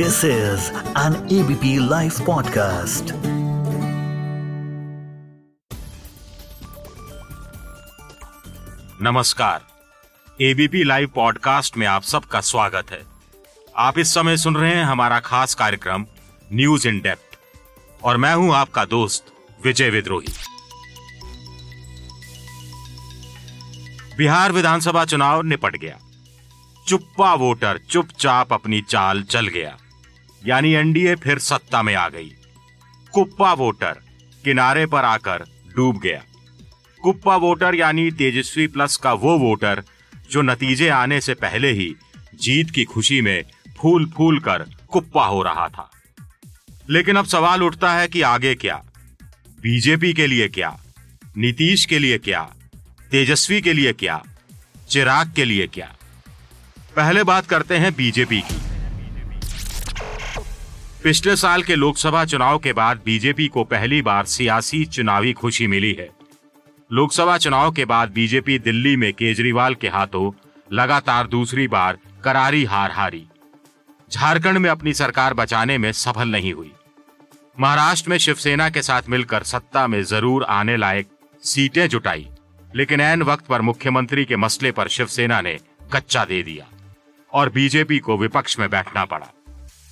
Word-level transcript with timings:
This 0.00 0.24
is 0.24 0.60
an 0.96 1.14
ABP 1.32 1.88
Life 1.88 2.20
podcast. 2.20 3.12
नमस्कार। 9.02 9.66
ABP 10.40 10.84
live 10.84 11.10
podcast 11.14 11.76
में 11.76 11.86
आप 11.86 12.02
सबका 12.02 12.40
स्वागत 12.40 12.86
है। 12.90 13.02
आप 13.76 13.98
इस 13.98 14.14
समय 14.14 14.36
सुन 14.36 14.56
रहे 14.56 14.74
हैं 14.74 14.84
हमारा 14.84 15.20
खास 15.20 15.54
कार्यक्रम 15.54 16.06
न्यूज़ 16.52 16.88
इन 16.88 17.00
डेप्थ 17.00 17.38
और 18.04 18.16
मैं 18.16 18.34
हूँ 18.34 18.54
आपका 18.54 18.84
दोस्त 18.84 19.26
विजय 19.64 19.90
विद्रोही। 19.90 20.28
बिहार 24.16 24.52
विधानसभा 24.52 25.04
चुनाव 25.04 25.42
निपट 25.42 25.76
गया। 25.76 25.98
चुप्पा 26.88 27.34
वोटर 27.34 27.80
चुपचाप 27.90 28.52
अपनी 28.52 28.80
चाल 28.80 29.22
चल 29.22 29.46
गया। 29.46 29.78
यानी 30.46 30.72
एनडीए 30.72 31.14
फिर 31.14 31.38
सत्ता 31.38 31.82
में 31.82 31.94
आ 31.94 32.08
गई। 32.08 32.32
कुप्पा 33.12 33.52
वोटर 33.52 34.00
किनारे 34.44 34.86
पर 34.86 35.04
आकर 35.04 35.44
डूब 35.76 36.00
गया। 36.00 36.22
कुप्पा 37.02 37.36
वोटर 37.36 37.74
यानी 37.74 38.10
तेजस्वी 38.10 38.66
प्लस 38.66 38.96
का 38.96 39.12
वो 39.12 39.38
वोटर 39.38 39.82
जो 40.30 40.42
नतीजे 40.42 40.88
आने 40.88 41.20
से 41.20 41.34
पहले 41.34 41.72
ही 41.72 41.96
जीत 42.34 42.70
की 42.70 42.84
खुशी 42.84 43.20
में 43.20 43.44
फूल 43.78 44.06
फूल 44.16 44.40
कर 44.40 44.66
कुप्पा 44.88 45.26
हो 45.26 45.42
रहा 45.42 45.68
था। 45.68 45.90
लेकिन 46.90 47.16
अब 47.16 47.24
सवाल 47.24 47.62
उठता 47.62 47.94
है 47.94 48.08
कि 48.08 48.22
आगे 48.22 48.54
क्या? 48.54 48.84
बीजेपी 49.62 50.12
के 50.12 50.26
लिए 50.26 50.48
क्या? 50.48 50.80
नीतीश 51.36 51.84
के 51.84 51.98
लिए 51.98 52.18
क्या? 52.18 52.54
तेजस्वी 53.10 53.60
के 53.60 53.72
लिए 53.72 53.92
क्या? 53.92 54.24
चिराग 54.88 55.32
के 55.32 55.44
लिए 55.44 55.66
क्या? 55.66 55.96
पहले 56.96 57.22
बात 57.22 57.46
करते 57.46 57.76
हैं 57.76 57.94
बीजेपी 57.94 58.40
की। 58.40 58.59
पिछले 61.02 61.34
साल 61.36 61.62
के 61.62 61.74
लोकसभा 61.74 62.24
चुनाव 62.24 62.58
के 62.58 62.72
बाद 62.72 63.00
बीजेपी 63.04 63.46
को 63.48 63.62
पहली 63.64 64.00
बार 64.02 64.24
सियासी 64.24 64.84
चुनावी 64.86 65.32
खुशी 65.32 65.66
मिली 65.66 65.92
है। 65.92 66.08
लोकसभा 66.90 67.36
चुनाव 67.38 67.70
के 67.72 67.84
बाद 67.84 68.10
बीजेपी 68.10 68.58
दिल्ली 68.58 68.94
में 68.96 69.12
केजरीवाल 69.12 69.74
के 69.74 69.88
हाथों 69.88 70.30
लगातार 70.72 71.26
दूसरी 71.26 71.66
बार 71.68 71.98
करारी 72.24 72.64
हार 72.64 72.90
हारी। 72.90 73.24
झारखंड 74.12 74.58
में 74.58 74.68
अपनी 74.70 74.94
सरकार 74.94 75.34
बचाने 75.34 75.78
में 75.78 75.90
सफल 75.94 76.28
नहीं 76.28 76.52
हुई। 76.52 76.70
महाराष्ट्र 77.56 78.10
में 78.10 78.18
शिवसेना 78.18 78.68
के 78.70 78.82
साथ 78.82 79.08
मिलकर 79.08 79.42
सत्ता 79.44 79.86
में 79.86 80.02
ज़रूर 80.04 80.44
आने 80.50 80.76
लायक 80.76 81.08
सीटें 81.42 81.86
जुटाई, 81.88 82.26
लेकिन 82.74 83.00
ऐन 83.00 83.22
वक्त 83.22 83.46
पर 83.46 83.60
मुख्यमंत्री 83.62 84.24
के 84.24 84.36
मसले 84.36 84.72
पर 84.72 84.88
शिवसेना 84.88 85.40
ने 85.40 85.58
कच्चा 85.92 86.24
दे 86.24 86.42
दिया 86.42 86.68
और 87.32 87.50
बीजेपी 87.50 87.98
को 87.98 88.16
विपक्ष 88.18 88.58
में 88.58 88.68
बैठना 88.70 89.04
पड़ा। 89.04 89.32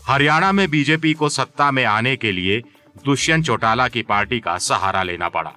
हरियाणा 0.08 0.52
में 0.52 0.70
बीजेपी 0.70 1.14
को 1.14 1.28
सत्ता 1.28 1.70
में 1.70 1.84
आने 1.84 2.16
के 2.16 2.32
लिए 2.32 2.62
दुष्यंत 3.04 3.44
चौटाला 3.44 3.88
की 3.88 4.02
पार्टी 4.02 4.40
का 4.40 4.58
सहारा 4.58 5.02
लेना 5.02 5.28
पड़ा। 5.28 5.52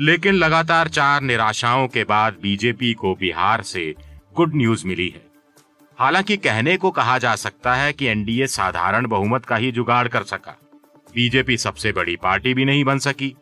लेकिन 0.00 0.34
लगातार 0.34 0.88
चार 0.88 1.20
निराशाओं 1.20 1.88
के 1.88 2.04
बाद 2.04 2.36
बीजेपी 2.42 2.94
को 2.94 3.14
बिहार 3.14 3.62
से 3.62 3.94
गुड 4.36 4.54
न्यूज़ 4.54 4.86
मिली 4.86 5.08
है। 5.08 5.26
हालाँकि 5.98 6.36
कहने 6.36 6.76
को 6.76 6.90
कहा 6.90 7.18
जा 7.18 7.36
सकता 7.36 7.74
है 7.74 7.92
कि 7.92 8.06
एनडीए 8.06 8.46
साधारण 8.46 9.06
बहुमत 9.06 9.44
का 9.44 9.56
ही 9.56 9.72
जुगाड़ 9.72 10.08
कर 10.08 10.22
सका। 10.22 10.58
बीजेपी 11.14 11.56
सबसे 11.56 11.92
बड़ी 11.92 12.16
पार्टी 12.16 12.54
भी 12.54 12.64
नहीं 12.64 12.84
बन 12.84 12.98
सकी। 12.98 13.36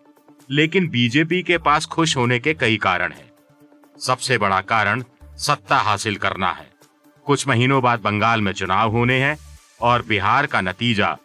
लेकिन 0.51 0.89
बीजेपी 0.89 1.43
के 1.43 1.59
पास 1.59 1.87
खुश 1.87 2.17
होने 2.17 2.39
के 2.39 2.55
कई 2.55 2.77
कारण 2.77 3.13
हैं। 3.13 3.31
सबसे 4.01 4.39
बड़ा 4.39 4.61
कारण 4.61 5.05
सत्ता 5.37 5.77
हासिल 5.77 6.17
करना 6.17 6.53
है। 6.53 6.73
कुछ 7.25 7.49
महीनों 7.49 7.83
बाद 7.83 8.01
बंगाल 8.01 8.41
में 8.41 8.53
चुनाव 8.53 8.91
होने 8.91 9.21
हैं। 9.21 9.48
और 9.81 10.05
बिहार 10.09 10.47
का 10.47 10.61
नतीजा 10.61 11.17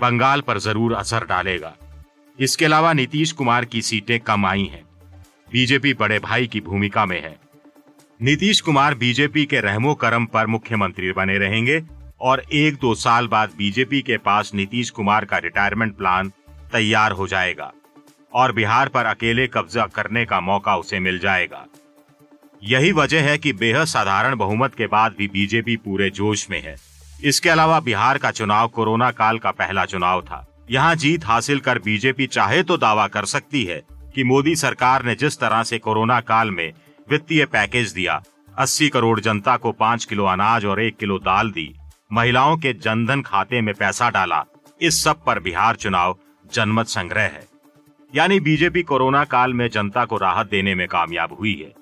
बंगाल 0.00 0.40
पर 0.40 0.58
ज़रूर 0.58 0.94
असर 0.94 1.24
डालेगा। 1.24 1.74
इसके 2.38 2.64
अलावा 2.64 2.92
नीतीश 2.92 3.32
कुमार 3.32 3.64
की 3.64 3.82
सीटें 3.82 4.18
कम 4.20 4.46
आई 4.46 4.64
हैं। 4.64 4.82
बीजेपी 5.52 5.92
बड़े 5.94 6.18
भाई 6.18 6.46
की 6.46 6.60
भूमिका 6.60 7.04
में 7.06 7.20
है। 7.22 7.36
नीतीश 8.20 8.60
कुमार 8.60 8.94
बीजेपी 8.94 9.44
के 9.46 9.60
रहमो 9.60 9.94
करम 9.94 10.26
पर 10.26 10.46
मुख्यमंत्री 10.46 11.12
बने 11.12 11.38
रहेंगे 11.38 11.82
और 12.20 12.42
एक 12.52 12.74
दो 12.74 12.94
साल 12.94 13.26
बाद 13.28 13.52
बीजेपी 13.58 14.00
के 14.02 14.16
पास 14.18 14.50
नीतीश 14.54 14.90
कुमार 14.90 15.24
का 15.24 15.38
रिटायरमेंट 15.38 15.96
प्लान 15.96 16.32
तैयार 16.72 17.12
हो 17.12 17.26
जाएगा 17.26 17.72
और 18.32 18.52
बिहार 18.52 18.88
पर 18.88 19.06
अकेले 19.06 19.46
कब्जा 19.46 19.86
करने 19.86 20.24
का 20.24 20.40
मौका 20.40 20.76
उसे 20.76 21.00
मिल 21.00 21.18
जाएगा। 21.18 21.64
यही 22.64 22.92
वजह 22.92 23.22
है 23.22 23.36
कि 23.38 23.52
बेहद 23.54 23.86
साधारण 23.86 24.36
बहुमत 24.36 24.74
के 24.74 24.86
बाद 24.86 25.14
भी 25.18 25.28
बीजेपी 25.28 25.76
पूरे 25.76 26.10
जोश 26.10 26.48
में 26.50 26.60
है। 26.62 26.76
इसके 27.24 27.48
अलावा 27.48 27.78
बिहार 27.80 28.18
का 28.18 28.30
चुनाव 28.30 28.68
कोरोना 28.68 29.10
काल 29.10 29.38
का 29.38 29.50
पहला 29.50 29.84
चुनाव 29.84 30.22
था। 30.22 30.46
यहाँ 30.70 30.94
जीत 30.94 31.24
हासिल 31.24 31.60
कर 31.60 31.78
बीजेपी 31.78 32.26
चाहे 32.26 32.62
तो 32.62 32.76
दावा 32.76 33.06
कर 33.08 33.24
सकती 33.24 33.64
है 33.64 33.80
कि 34.14 34.24
मोदी 34.24 34.54
सरकार 34.56 35.04
ने 35.04 35.14
जिस 35.14 35.38
तरह 35.40 35.62
से 35.62 35.78
कोरोना 35.78 36.20
काल 36.20 36.50
में 36.50 36.72
वित्तीय 37.08 37.44
पैकेज 37.44 37.92
दिया 37.92 38.20
80 38.54 38.88
करोड़ 38.88 39.18
जनता 39.20 39.56
को 39.56 39.72
पाँच 39.72 40.04
किलो 40.04 40.24
अनाज 40.24 40.64
और 40.64 40.80
एक 40.80 40.96
किलो 40.96 41.18
दाल 41.18 41.50
दी, 41.50 41.74
महिलाओं 42.12 42.56
के 42.56 42.72
जनधन 42.72 43.22
खाते 43.22 43.60
में 43.60 43.74
पैसा 43.74 44.10
डाला, 44.10 44.44
इस 44.80 45.02
सब 45.04 45.24
पर 45.24 45.40
बिहार 45.40 45.76
चुनाव 45.76 46.16
जनमत 46.54 46.86
संग्रह 46.86 47.22
है। 47.22 47.46
यानी 48.14 48.40
बीजेपी 48.40 48.82
कोरोना 48.82 49.24
काल 49.24 49.54
में 49.54 49.68
जनता 49.68 50.04
को 50.04 50.16
राहत 50.16 50.50
देने 50.50 50.74
में 50.74 50.86
कामयाब 50.88 51.36
हुई 51.38 51.54
है। 51.54 51.72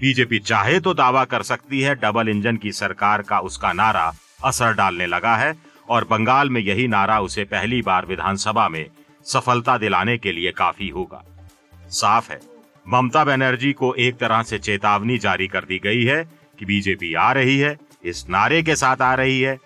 बीजेपी 0.00 0.38
चाहे 0.38 0.80
तो 0.80 0.94
दावा 0.94 1.24
कर 1.24 1.42
सकती 1.42 1.80
है 1.80 1.94
डबल 1.94 2.28
इंजन 2.28 2.56
की 2.56 2.72
सरकार 2.72 3.22
का 3.22 3.38
उसका 3.40 3.72
नारा 3.72 4.12
असर 4.44 4.72
डालने 4.74 5.06
लगा 5.06 5.36
है 5.36 5.54
और 5.88 6.04
बंगाल 6.04 6.50
में 6.50 6.60
यही 6.60 6.86
नारा 6.88 7.18
उसे 7.20 7.44
पहली 7.44 7.80
बार 7.82 8.06
विधानसभा 8.06 8.68
में 8.68 8.86
सफलता 9.26 9.76
दिलाने 9.78 10.16
के 10.18 10.32
लिए 10.32 10.52
काफ़ी 10.52 10.88
होगा 10.88 11.22
साफ़ 11.90 12.30
है, 12.32 12.40
ममता 12.86 13.24
बनर्जी 13.24 13.72
को 13.72 13.94
एक 13.94 14.16
तरह 14.16 14.42
से 14.42 14.58
चेतावनी 14.58 15.18
जारी 15.18 15.46
कर 15.48 15.64
दी 15.64 15.78
गई 15.78 16.04
है 16.04 16.22
कि 16.58 16.64
बीजेपी 16.64 17.12
आ 17.14 17.30
रही 17.32 17.58
है, 17.58 17.76
इस 18.04 18.24
नारे 18.30 18.62
के 18.62 18.76
साथ 18.76 19.02
आ 19.02 19.14
रही 19.14 19.40
है, 19.40 19.58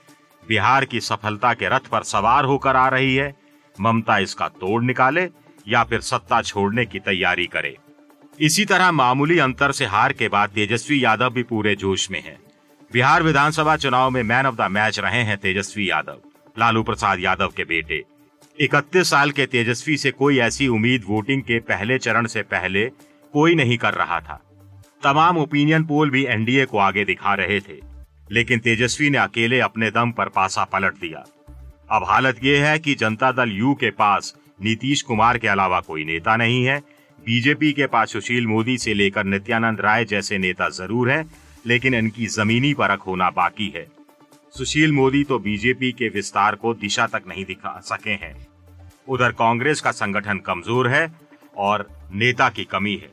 बिहार 0.42 0.84
की 0.84 1.00
सफलता 1.00 1.52
के 1.54 1.68
रथ 1.68 1.88
पर 1.90 2.02
सवार 2.04 2.44
होकर 2.44 2.76
आ 2.76 2.88
रही 2.88 3.14
है, 3.14 3.34
ममता 3.76 4.18
इसका 4.18 4.48
तोड़ 4.50 4.82
निकाले 4.82 5.28
या 5.66 5.84
फिर 5.84 6.00
सत्ता 6.00 6.40
छोड़ने 6.42 6.84
की 6.86 6.98
तैयारी 7.00 7.46
करे 7.46 7.76
इसी 8.38 8.64
तरह 8.64 8.90
मामूली 8.92 9.38
अंतर 9.38 9.72
से 9.72 9.86
हार 9.86 10.12
के 10.12 10.28
बाद 10.28 10.50
तेजस्वी 10.50 11.02
यादव 11.04 11.30
भी 11.30 11.42
पूरे 11.42 11.74
जोश 11.76 12.10
में 12.10 12.22
हैं। 12.22 12.36
बिहार 12.94 13.22
विधानसभा 13.22 13.74
चुनाव 13.76 14.10
में 14.10 14.22
मैन 14.22 14.46
ऑफ़ 14.46 14.54
द 14.56 14.66
मैच 14.70 14.98
रहे 14.98 15.22
हैं 15.22 15.36
तेजस्वी 15.38 15.88
यादव। 15.88 16.18
लालू 16.56 16.82
प्रसाद 16.82 17.20
यादव 17.20 17.52
के 17.56 17.64
बेटे। 17.64 18.02
इकतीस 18.58 19.10
साल 19.10 19.30
के 19.30 19.46
तेजस्वी 19.46 19.96
से 19.96 20.10
कोई 20.10 20.38
ऐसी 20.38 20.68
उम्मीद 20.68 21.04
वोटिंग 21.08 21.42
के 21.42 21.58
पहले 21.62 21.98
चरण 21.98 22.26
से 22.26 22.42
पहले 22.44 22.84
कोई 23.34 23.54
नहीं 23.54 23.78
कर 23.78 23.94
रहा 23.94 24.20
था। 24.20 24.40
तमाम 25.02 25.38
ओपिनियन 25.38 25.84
पोल 25.84 26.10
भी 26.10 26.24
एनडीए 26.26 26.64
को 26.64 26.78
आगे 26.78 27.04
दिखा 27.04 27.34
रहे 27.34 27.60
थे, 27.60 27.80
लेकिन 28.30 28.58
तेजस्वी 28.58 29.10
ने 29.10 29.18
अकेले 29.18 29.60
अपने 29.60 29.90
दम 29.90 30.12
पर 30.12 30.28
पासा 30.30 30.64
पलट 30.66 31.00
दिया। 31.00 31.24
अब 31.90 32.04
हालत 32.08 32.44
यह 32.44 32.66
है 32.66 32.78
कि 32.78 32.94
जनता 32.96 33.32
दल 33.32 33.52
यू 33.52 33.74
के 33.74 33.90
पास 33.92 34.34
नीतीश 34.60 35.02
कुमार 35.02 35.38
के 35.38 35.48
अलावा 35.48 35.80
कोई 35.80 36.04
नेता 36.04 36.36
नहीं 36.36 36.64
है। 36.64 36.78
बीजेपी 37.18 37.72
के 37.72 37.86
पास 37.86 38.12
सुशील 38.12 38.46
मोदी 38.46 38.78
से 38.78 38.94
लेकर 38.94 39.24
नित्यानंद 39.26 39.80
राय 39.80 40.04
जैसे 40.04 40.38
नेता 40.38 40.68
ज़रूर 40.72 41.10
हैं 41.10 41.24
लेकिन 41.66 41.94
इनकी 41.94 42.26
जमीनी 42.26 42.72
परख 42.74 43.06
होना 43.06 43.30
बाकी 43.30 43.68
है। 43.76 43.86
सुशील 44.54 44.92
मोदी 44.92 45.22
तो 45.24 45.38
बीजेपी 45.38 45.90
के 45.92 46.08
विस्तार 46.08 46.54
को 46.54 46.74
दिशा 46.74 47.06
तक 47.06 47.22
नहीं 47.28 47.44
दिखा 47.44 47.78
सके 47.80 48.10
हैं। 48.10 48.34
उधर 49.08 49.32
कांग्रेस 49.32 49.80
का 49.80 49.90
संगठन 49.92 50.38
कमज़ोर 50.38 50.88
है 50.88 51.06
और 51.56 51.88
नेता 52.12 52.48
की 52.48 52.64
कमी 52.64 52.94
है। 52.96 53.12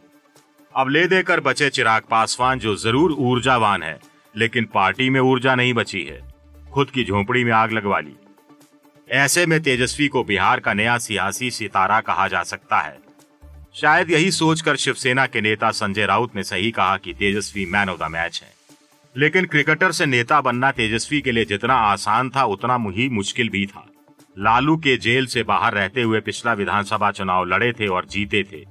अब 0.74 0.90
ले 0.90 1.06
देकर 1.08 1.40
बचे 1.40 1.70
चिराग 1.70 2.02
पासवान, 2.10 2.60
जो 2.60 2.76
ज़रूर 2.76 3.12
ऊर्जावान 3.12 3.84
है, 3.84 4.00
लेकिन 4.36 4.66
पार्टी 4.66 5.10
में 5.10 5.20
ऊर्जा 5.20 5.56
नहीं 5.56 5.74
बची 5.74 6.04
है। 6.04 6.22
खुद 6.72 6.90
की 6.90 7.04
झोपड़ी 7.04 7.44
में 7.44 7.52
आग 7.52 7.72
लगवा 7.72 8.00
ली। 8.00 8.16
ऐसे 9.10 9.46
में 9.46 9.62
तेजस्वी 9.64 10.08
को 10.08 10.24
बिहार 10.24 10.60
का 10.60 10.74
नया 10.74 10.98
सियासी 10.98 11.52
सितारा 11.52 12.00
कहा 12.02 12.28
जा 12.28 12.44
सकता 12.44 12.80
है। 12.80 12.98
शायद 13.76 14.12
यही 14.12 14.32
सोचकर 14.32 14.76
शिवसेना 14.76 15.26
के 15.26 15.42
नेता 15.42 15.72
संजय 15.72 16.06
राउत 16.06 16.36
ने 16.36 16.44
सही 16.44 16.72
कहा 16.72 16.98
कि 16.98 17.14
Tejashwi 17.14 17.66
man 17.66 17.90
of 17.90 18.00
the 18.00 18.04
match 18.04 18.44
है। 18.44 18.54
लेकिन 19.18 19.46
क्रिकेटर 19.46 19.92
से 19.92 20.06
नेता 20.06 20.42
बनना 20.42 20.72
तेजस्वी 20.72 21.22
के 21.22 21.32
लिए 21.32 21.46
जितना 21.46 21.74
आसान 21.74 22.30
था, 22.30 22.44
उतना 22.44 22.78
ही 22.88 23.10
मुश्किल 23.10 23.50
भी 23.50 23.66
था। 23.66 23.88
लालू 24.40 24.78
के 24.78 24.98
जेल 24.98 25.26
से 25.26 25.44
बाहर 25.44 25.74
रहते 25.74 26.02
हुए 26.02 26.20
पिछला 26.20 26.54
विधानसभा 26.54 27.12
चुनाव 27.12 27.46
लड़े 27.46 27.74
थे 27.74 27.88
और 27.88 28.06
जीते 28.06 28.44
थे, 28.44 28.66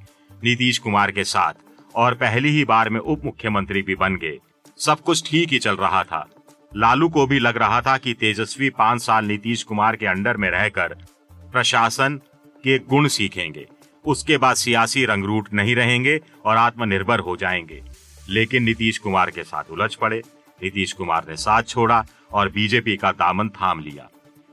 नीतीश 0.45 0.79
कुमार 0.79 1.11
के 1.11 1.25
साथ। 1.25 1.53
और 1.95 2.15
पहली 2.15 2.49
ही 2.49 2.65
बार 2.65 2.91
में 2.91 3.01
उप 3.01 3.25
मुख्यमंत्री 3.25 3.83
भी 3.83 3.95
बन 3.95 4.17
गए। 4.17 4.39
सब 4.79 5.01
कुछ 5.01 5.31
ठीक 5.31 5.49
ही 5.49 5.59
चल 5.59 5.77
रहा 5.77 6.05
था। 6.05 6.31
लालू 6.77 7.09
को 7.09 7.27
भी 7.27 7.39
लग 7.39 7.57
रहा 7.57 7.81
था 7.81 7.97
कि 7.97 8.15
तेजस्वी 8.15 8.71
पाँच 8.71 9.03
साल 9.03 9.25
नीतीश 9.25 9.63
कुमार 9.63 9.97
के 9.97 10.07
अंडर 10.07 10.37
में 10.37 10.51
रहकर 10.51 10.97
प्रशासन 11.33 12.21
के 12.65 12.79
गुण 12.79 13.09
सीखेंगे। 13.09 13.67
उसके 14.05 14.37
बाद 14.37 14.57
सियासी 14.57 15.05
रंगरूट 15.05 15.49
नहीं 15.53 15.77
रहेंगे 15.77 16.21
और 16.45 16.57
आत्मनिर्भर 16.57 17.19
हो 17.19 17.37
जाएँगे। 17.37 17.83
लेकिन 18.29 18.63
नीतीश 18.63 18.99
कुमार 18.99 19.31
के 19.31 19.43
साथ 19.43 19.65
उलझ 19.71 19.95
पड़े। 19.95 20.23
नीतीश 20.63 20.93
कुमार 20.93 21.27
ने 21.29 21.37
साथ 21.37 21.63
छोड़ा 21.63 22.07
और 22.33 22.49
बीजेपी 22.49 22.97
का 22.97 23.13
दामन 23.13 23.49
थाम 23.49 23.81
लिया। 23.81 24.09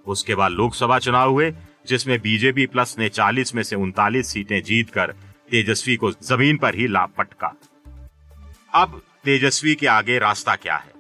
उसके 0.08 0.36
बाद 0.36 0.52
लोकसभा 0.52 1.00
चुनाव 1.00 1.30
हुए, 1.32 1.54
जिसमें 1.88 2.22
बीजेपी 2.22 2.66
प्लस 2.66 2.96
ने 3.00 3.10
40 3.10 3.56
में 3.56 3.64
से 3.64 3.76
उनतालीस 3.76 4.28
सीटें 4.28 4.64
जीतकर 4.64 5.16
तेजस्वी 5.52 5.96
को 5.96 6.12
ज़मीन 6.12 6.58
पर 6.58 6.76
ही 6.76 6.88
लाभ 6.88 7.10
पटका। 7.18 7.56
अब 8.74 9.02
तेजस्वी 9.24 9.76
के 9.76 9.88
आगे 9.88 10.20
रास्ता 10.20 10.56
क्या 10.56 10.76
है? 10.76 10.92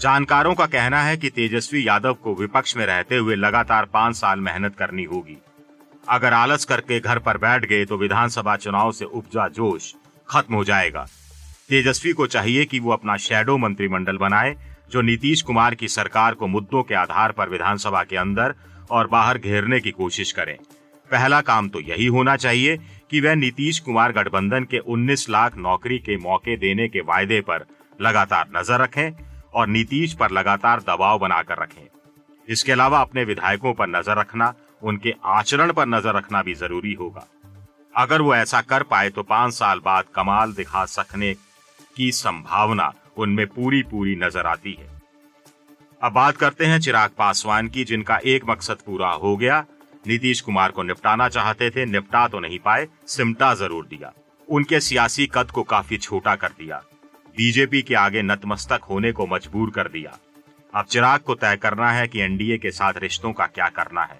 जानकारों 0.00 0.54
का 0.54 0.66
कहना 0.66 1.02
है 1.02 1.16
कि 1.16 1.30
तेजस्वी 1.30 1.88
यादव 1.88 2.14
को 2.14 2.34
विपक्ष 2.34 2.76
में 2.76 2.86
रहते 2.86 3.16
हुए 3.16 3.34
लगातार 3.34 3.84
पाँच 3.84 4.16
साल 4.16 4.40
मेहनत 4.40 4.76
करनी 4.76 5.04
होगी। 5.04 5.36
अगर 6.04 6.32
आलस 6.32 6.64
करके 6.64 6.98
घर 7.00 7.18
पर 7.18 7.36
बैठ 7.38 7.64
गए 7.64 7.84
तो 7.84 7.96
विधानसभा 7.96 8.56
चुनाव 8.56 8.92
से 8.92 9.04
उपजा 9.04 9.48
जोश 9.50 9.94
खत्म 10.28 10.54
हो 10.54 10.64
जाएगा। 10.64 11.06
तेजस्वी 11.70 12.12
को 12.12 12.26
चाहिए 12.26 12.64
कि 12.64 12.78
वो 12.80 12.92
अपना 12.92 13.16
शैडो 13.18 13.56
मंत्रिमंडल 13.58 14.16
बनाए, 14.18 14.54
जो 14.90 15.00
नीतीश 15.02 15.42
कुमार 15.42 15.74
की 15.74 15.88
सरकार 15.88 16.34
को 16.34 16.46
मुद्दों 16.46 16.82
के 16.82 16.94
आधार 16.94 17.32
पर 17.32 17.48
विधानसभा 17.48 18.02
के 18.04 18.16
अंदर 18.16 18.54
और 18.90 19.06
बाहर 19.06 19.38
घेरने 19.38 19.80
की 19.80 19.90
कोशिश 19.92 20.32
करें। 20.32 20.56
पहला 21.10 21.40
काम 21.42 21.68
तो 21.68 21.80
यही 21.80 22.06
होना 22.06 22.36
चाहिए 22.36 22.76
कि 23.10 23.20
वह 23.20 23.34
नीतीश 23.34 23.78
कुमार 23.80 24.12
गठबंधन 24.12 24.64
के 24.64 24.78
19 24.88 25.28
लाख 25.30 25.56
नौकरी 25.58 25.98
के 25.98 26.16
मौके 26.18 26.56
देने 26.56 26.88
के 26.88 27.00
वायदे 27.02 27.40
पर 27.40 27.64
लगातार 28.00 28.48
नज़र 28.56 28.80
रखें 28.80 29.10
और 29.54 29.68
नीतीश 29.68 30.14
पर 30.14 30.30
लगातार 30.30 30.80
दबाव 30.80 31.18
बनाकर 31.18 31.62
रखें। 31.62 31.86
इसके 32.48 32.72
अलावा 32.72 33.00
अपने 33.00 33.24
विधायकों 33.24 33.72
पर 33.74 33.88
नज़र 33.88 34.18
रखना 34.18 34.52
उनके 34.82 35.14
आचरण 35.28 35.72
पर 35.72 35.86
नज़र 35.88 36.16
रखना 36.16 36.42
भी 36.42 36.54
ज़रूरी 36.54 36.92
होगा। 36.94 37.26
अगर 37.94 38.22
वो 38.22 38.34
ऐसा 38.34 38.60
कर 38.62 38.82
पाए 38.82 39.10
तो 39.10 39.22
पाँच 39.24 39.54
साल 39.54 39.80
बाद 39.80 40.04
कमाल 40.14 40.52
दिखा 40.52 40.84
सकने 40.88 41.32
की 41.96 42.10
संभावना 42.12 42.92
उनमें 43.16 43.46
पूरी 43.48 43.82
पूरी 43.82 44.14
नज़र 44.16 44.46
आती 44.46 44.72
है। 44.72 44.88
अब 46.00 46.12
बात 46.12 46.36
करते 46.36 46.66
हैं 46.66 46.78
चिराग 46.80 47.10
पासवान 47.18 47.68
की, 47.68 47.84
जिनका 47.84 48.18
एक 48.24 48.44
मकसद 48.48 48.78
पूरा 48.86 49.10
हो 49.14 49.36
गया। 49.36 49.64
नीतीश 50.06 50.40
कुमार 50.40 50.70
को 50.70 50.82
निपटाना 50.82 51.28
चाहते 51.28 51.70
थे, 51.70 51.84
निपटा 51.86 52.26
तो 52.28 52.40
नहीं 52.40 52.58
पाए, 52.58 52.86
सिमटा 53.06 53.52
ज़रूर 53.54 53.86
दिया। 53.86 54.12
उनके 54.48 54.80
सियासी 54.80 55.26
कद 55.26 55.50
को 55.50 55.62
काफ़ी 55.64 55.96
छोटा 55.98 56.34
कर 56.36 56.48
दिया। 56.58 56.82
बीजेपी 57.36 57.82
के 57.82 57.94
आगे 57.96 58.22
नतमस्तक 58.22 58.84
होने 58.84 59.12
को 59.12 59.26
मजबूर 59.26 59.70
कर 59.70 59.88
दिया। 59.88 60.16
अब 60.72 60.86
चिराग 60.86 61.20
को 61.20 61.34
तय 61.34 61.56
करना 61.56 61.90
है 61.92 62.06
कि 62.08 62.20
एनडीए 62.20 62.58
के 62.58 62.70
साथ 62.70 62.98
रिश्तों 62.98 63.32
का 63.32 63.46
क्या 63.48 63.68
करना 63.70 64.04
है। 64.04 64.18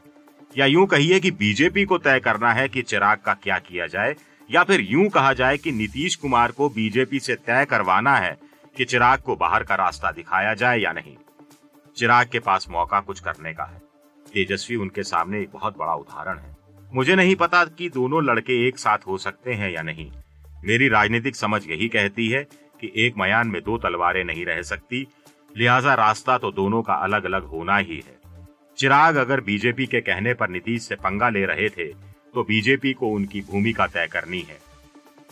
या 0.59 0.67
यूँ 0.67 0.87
कहिए 0.87 1.21
कि 1.21 1.31
बीजेपी 1.31 1.85
को 1.85 1.99
तय 1.99 2.21
करना 2.21 2.53
है 2.53 2.69
कि 2.69 2.83
चिराग 2.83 3.19
का 3.19 3.35
क्या 3.35 3.59
किया 3.59 3.87
जाए, 3.87 4.15
या 4.51 4.65
फिर 4.65 4.81
यूँ 4.81 5.09
कहा 5.09 5.33
जाए 5.33 5.57
कि 5.57 5.73
नीतीश 5.73 6.17
कुमार 6.17 6.53
को 6.53 6.69
बीजेपी 6.69 7.21
से 7.21 7.35
तय 7.35 7.65
करवाना 7.65 8.17
है 8.17 8.39
कि 8.77 8.85
चिराग 8.85 9.19
को 9.19 9.37
बाहर 9.37 9.63
का 9.63 9.75
रास्ता 9.75 10.11
दिखाया 10.11 10.55
जाए 10.55 10.79
या 10.79 10.93
नहीं। 10.93 11.17
चिराग 11.97 12.29
के 12.29 12.39
पास 12.39 12.67
मौका 12.71 13.01
कुछ 13.01 13.21
करने 13.21 13.53
का 13.53 13.65
है। 13.65 13.83
तेजस्वी 14.33 14.77
उनके 14.77 15.03
सामने 15.03 15.41
एक 15.41 15.51
बहुत 15.53 15.79
बड़ा 15.79 15.95
उदाहरण 15.95 16.39
है। 16.39 16.57
मुझे 16.95 17.15
नहीं 17.15 17.37
पता 17.37 17.65
कि 17.65 17.89
दोनों 17.89 18.25
लड़के 18.25 18.67
एक 18.69 18.79
साथ 18.79 18.99
हो 19.07 19.19
सकते 19.19 19.55
हैं 19.55 19.71
या 19.71 19.83
नहीं। 19.83 20.11
मेरी 20.65 20.89
राजनीतिक 20.89 21.37
समझ 21.37 21.67
यही 21.69 21.89
कहती 21.89 22.29
है 22.29 22.43
कि 22.81 22.93
एक 22.97 23.15
मयान 23.19 23.49
में 23.49 23.63
दो 23.63 23.79
तलवारें 23.79 24.25
नहीं 24.25 24.47
रह 24.47 24.63
सकती, 24.63 25.07
लिहाजा 25.57 25.95
रास्ता 25.95 26.39
तो 26.39 26.53
दोनों 26.53 26.83
का 26.83 26.95
अलग 26.95 27.25
अलग 27.25 27.45
होना 27.45 27.77
ही 27.77 27.97
है। 27.97 28.20
चिराग 28.81 29.17
अगर 29.17 29.41
बीजेपी 29.41 29.87
के 29.87 30.01
कहने 30.01 30.33
पर 30.35 30.49
नीतीश 30.49 30.83
से 30.83 30.95
पंगा 30.97 31.29
ले 31.29 31.45
रहे 31.47 31.69
थे 31.69 31.85
तो 32.35 32.43
बीजेपी 32.43 32.93
को 32.93 33.09
उनकी 33.09 33.41
भूमिका 33.51 33.87
तय 33.87 34.07
करनी 34.13 34.41
है। 34.41 34.59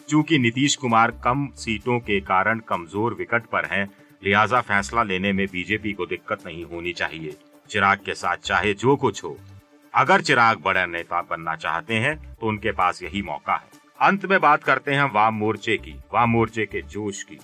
चूँकि 0.08 0.38
नीतीश 0.38 0.76
कुमार 0.76 1.10
कम 1.24 1.46
सीटों 1.56 1.98
के 2.00 2.20
कारण 2.22 2.58
कमज़ोर 2.68 3.14
विकट 3.14 3.46
पर 3.46 3.64
हैं, 3.66 3.88
लिहाजा 4.22 4.60
फैसला 4.62 5.02
लेने 5.02 5.32
में 5.32 5.46
बीजेपी 5.46 5.92
को 5.92 6.06
दिक्कत 6.06 6.46
नहीं 6.46 6.64
होनी 6.64 6.92
चाहिए। 6.92 7.34
चिराग 7.70 7.98
के 7.98 8.14
साथ 8.14 8.36
चाहे 8.38 8.74
जो 8.74 8.96
कुछ 8.96 9.24
हो। 9.24 9.36
अगर 9.94 10.20
चिराग 10.20 10.62
बड़ा 10.64 10.86
नेता 10.86 11.22
बनना 11.30 11.56
चाहते 11.56 11.94
हैं 11.96 12.16
तो 12.34 12.48
उनके 12.48 12.72
पास 12.72 13.02
यही 13.02 13.22
मौका 13.24 13.54
है। 13.54 13.80
अंत 14.00 14.26
में 14.26 14.40
बात 14.40 14.64
करते 14.64 14.94
हैं 14.94 15.10
वाम 15.12 15.34
मोर्चे 15.36 15.76
की 15.78 16.00
वाम 16.14 16.30
मोर्चे 16.30 16.66
के 16.66 16.82
जोश 16.84 17.22
की। 17.22 17.38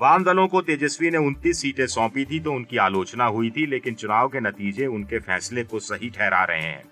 वाम 0.00 0.24
दलों 0.24 0.46
को 0.48 0.60
तेजस्वी 0.60 1.10
ने 1.10 1.18
29 1.18 1.60
सीटें 1.60 1.86
सौंपी 1.86 2.24
थी 2.24 2.38
तो 2.40 2.52
उनकी 2.52 2.76
आलोचना 2.76 3.24
हुई 3.26 3.50
थी, 3.50 3.64
लेकिन 3.66 3.94
चुनाव 3.94 4.28
के 4.28 4.40
नतीजे 4.40 4.86
उनके 4.86 5.18
फैसले 5.18 5.62
को 5.64 5.78
सही 5.78 6.10
ठहरा 6.10 6.42
रहे 6.44 6.62
हैं। 6.62 6.82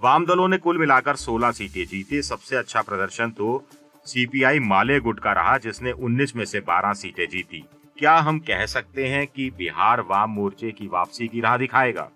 वाम 0.00 0.26
दलों 0.26 0.46
ने 0.48 0.58
कुल 0.58 0.78
मिलाकर 0.78 1.16
16 1.16 1.52
सीटें 1.52 1.84
जीती। 1.86 2.22
सबसे 2.22 2.56
अच्छा 2.56 2.82
प्रदर्शन 2.82 3.30
तो 3.30 3.64
सीपीआई 4.06 4.58
माले 4.60 4.98
गुट 5.00 5.20
का 5.20 5.32
रहा, 5.32 5.58
जिसने 5.58 5.92
19 5.92 6.34
में 6.36 6.44
से 6.44 6.60
12 6.60 6.92
सीटें 6.92 7.26
जीती। 7.28 7.64
क्या 7.98 8.16
हम 8.18 8.38
कह 8.38 8.64
सकते 8.66 9.06
हैं 9.06 9.26
कि 9.26 9.50
बिहार 9.50 10.00
वाम 10.00 10.30
मोर्चे 10.30 10.70
की 10.70 10.86
वापसी 10.86 11.28
की 11.28 11.40
राह 11.40 11.56
दिखाएगा? 11.56 12.08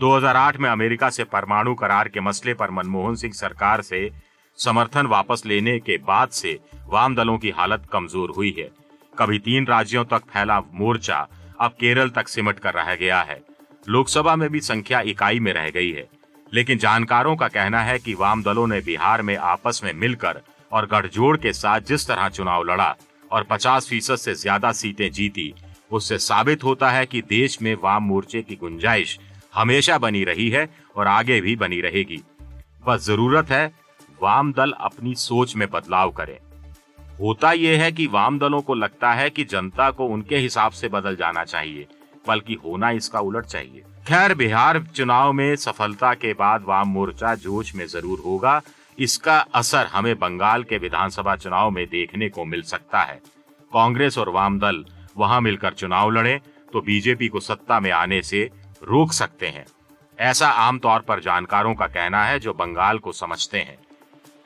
2008 0.00 0.56
में 0.56 0.70
अमेरिका 0.70 1.10
से 1.10 1.24
परमाणु 1.26 1.74
करार 1.74 2.08
के 2.08 2.20
मसले 2.20 2.54
पर 2.54 2.70
मनमोहन 2.70 3.14
सिंह 3.14 3.32
सरकार 3.34 3.82
से 3.82 4.10
समर्थन 4.58 5.06
वापस 5.06 5.42
लेने 5.46 5.78
के 5.78 5.96
बाद 5.98 6.28
से 6.32 6.58
वाम 6.86 7.14
दलों 7.14 7.38
की 7.38 7.50
हालत 7.50 7.86
कमज़ोर 7.92 8.30
हुई 8.30 8.54
है। 8.58 8.70
कभी 9.18 9.38
तीन 9.38 9.66
राज्यों 9.66 10.04
तक 10.04 10.22
फैला 10.32 10.60
मोर्चा 10.60 11.26
अब 11.60 11.70
केरल 11.70 12.10
तक 12.10 12.28
सिमट 12.28 12.58
कर 12.58 12.74
रह 12.74 12.94
गया 12.94 13.20
है। 13.20 13.40
लोकसभा 13.86 14.34
में 14.36 14.48
भी 14.50 14.60
संख्या 14.60 15.00
इकाई 15.02 15.40
में 15.40 15.52
रह 15.52 15.68
गई 15.70 15.90
है। 15.92 16.06
लेकिन 16.52 16.78
जानकारों 16.78 17.34
का 17.36 17.48
कहना 17.48 17.80
है 17.82 17.98
कि 17.98 18.14
वाम 18.14 18.42
दलों 18.42 18.66
ने 18.66 18.80
बिहार 18.80 19.22
में 19.22 19.36
आपस 19.36 19.80
में 19.84 19.92
मिलकर 19.94 20.40
और 20.72 20.86
गठजोड़ 20.86 21.36
के 21.36 21.52
साथ 21.52 21.80
जिस 21.80 22.06
तरह 22.08 22.28
चुनाव 22.28 22.64
लड़ा 22.64 22.94
और 23.30 23.46
50 23.50 23.88
फ़ीसद 23.88 24.16
से 24.16 24.34
ज़्यादा 24.34 24.72
सीटें 24.72 25.10
जीती, 25.10 25.52
उससे 25.90 26.18
साबित 26.18 26.64
होता 26.64 26.90
है 26.90 27.04
कि 27.06 27.22
देश 27.22 27.60
में 27.62 27.74
वाम 27.74 28.02
मोर्चे 28.02 28.42
की 28.42 28.56
गुंजाइश 28.56 29.18
हमेशा 29.54 29.98
बनी 29.98 30.24
रही 30.24 30.48
है 30.50 30.68
और 30.96 31.06
आगे 31.06 31.40
भी 31.40 31.56
बनी 31.56 31.80
रहेगी। 31.80 32.22
बस 32.86 33.06
ज़रूरत 33.06 33.50
है 33.50 33.66
वाम 34.22 34.52
दल 34.52 34.72
अपनी 34.80 35.14
सोच 35.14 35.54
में 35.56 35.68
बदलाव 35.70 36.10
करें। 36.10 36.38
होता 37.18 37.52
यह 37.52 37.82
है 37.82 37.90
कि 37.92 38.06
वाम 38.08 38.38
दलों 38.38 38.60
को 38.62 38.74
लगता 38.74 39.12
है 39.12 39.28
कि 39.30 39.44
जनता 39.46 39.90
को 39.90 40.06
उनके 40.06 40.36
हिसाब 40.38 40.72
से 40.72 40.88
बदल 40.88 41.16
जाना 41.16 41.44
चाहिए, 41.44 41.86
बल्कि 42.24 42.54
होना 42.56 42.90
इसका 42.92 43.20
उलट 43.20 43.46
चाहिए। 43.46 43.82
खैर, 44.08 44.34
बिहार 44.34 44.82
चुनाव 44.86 45.32
में 45.32 45.56
सफलता 45.56 46.12
के 46.14 46.32
बाद 46.34 46.64
वाम 46.64 46.88
मोर्चा 46.88 47.34
जोश 47.36 47.74
में 47.74 47.86
ज़रूर 47.86 48.22
होगा। 48.24 48.60
इसका 48.98 49.38
असर 49.54 49.86
हमें 49.86 50.14
बंगाल 50.18 50.62
के 50.64 50.78
विधानसभा 50.78 51.34
चुनाव 51.36 51.70
में 51.70 51.84
देखने 51.86 52.28
को 52.28 52.44
मिल 52.44 52.62
सकता 52.64 53.00
है। 53.00 53.20
कांग्रेस 53.72 54.18
और 54.18 54.28
वाम 54.30 54.58
दल 54.58 54.84
वहाँ 55.16 55.40
मिलकर 55.40 55.72
चुनाव 55.72 56.10
लड़े 56.10 56.38
तो 56.72 56.80
बीजेपी 56.82 57.28
को 57.28 57.40
सत्ता 57.40 57.80
में 57.80 57.90
आने 57.92 58.22
से 58.22 58.42
रोक 58.82 59.12
सकते 59.12 59.46
हैं। 59.48 59.64
ऐसा 60.18 60.48
आमतौर 60.48 61.00
पर 61.00 61.20
जानकारों 61.20 61.74
का 61.74 61.86
कहना 61.88 62.24
है 62.24 62.38
जो 62.38 62.52
बंगाल 62.54 62.98
को 62.98 63.12
समझते 63.14 63.58
हैं। 63.58 63.78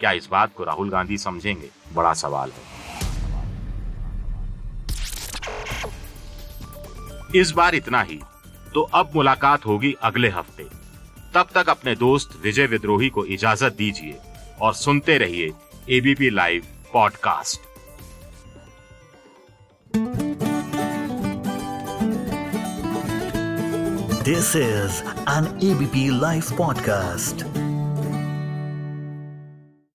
क्या 0.03 0.11
इस 0.11 0.29
बात 0.31 0.51
को 0.57 0.65
राहुल 0.65 0.91
गांधी 0.91 1.19
समझेंगे? 1.19 1.69
बड़ा 1.95 2.13
सवाल 2.13 2.51
है। 2.51 2.63
इस 7.41 7.51
बार 7.51 7.75
इतना 7.75 8.03
ही। 8.03 8.19
तो 8.75 8.81
अब 8.81 9.11
मुलाकात 9.15 9.67
होगी 9.67 9.95
अगले 10.03 10.29
हफ़्ते। 10.29 10.65
तब 11.35 11.49
तक 11.55 11.69
अपने 11.69 11.95
दोस्त 11.95 12.41
विजय 12.43 12.67
विद्रोही 12.67 13.09
को 13.09 13.25
इजाज़त 13.25 13.73
दीजिए 13.73 14.19
और 14.61 14.75
सुनते 14.75 15.19
रहिए 15.19 15.53
ABP 15.91 16.31
live 16.31 16.63
podcast 16.93 17.61
this 24.25 24.57
is 24.57 25.03
an 25.31 25.59
ABP 25.65 26.21
live 26.21 26.43
podcast 26.59 27.72